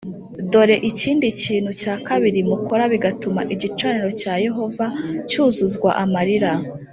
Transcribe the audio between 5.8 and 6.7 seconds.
amarira